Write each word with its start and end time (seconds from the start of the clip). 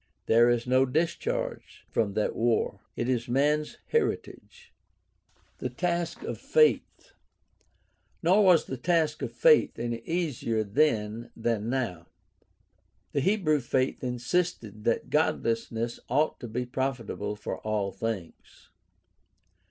There 0.25 0.49
is 0.49 0.65
no 0.65 0.87
discharge 0.87 1.85
from 1.91 2.13
that 2.15 2.35
war. 2.35 2.79
It 2.95 3.07
is 3.07 3.27
man's 3.29 3.77
heritage. 3.89 4.73
The 5.59 5.69
task 5.69 6.23
of 6.23 6.39
faith.— 6.39 7.11
Nor 8.23 8.43
was 8.43 8.65
the 8.65 8.77
task 8.77 9.21
of 9.21 9.31
faith 9.31 9.77
any 9.77 9.99
easier 9.99 10.63
then 10.63 11.29
than 11.35 11.69
now. 11.69 12.07
The 13.11 13.19
Hebrew 13.21 13.59
faith 13.59 14.03
insisted 14.03 14.85
that 14.85 15.11
godliness 15.11 15.99
ought 16.09 16.39
to 16.39 16.47
be 16.47 16.65
profitable 16.65 17.35
for 17.35 17.59
all 17.59 17.91
things. 17.91 18.71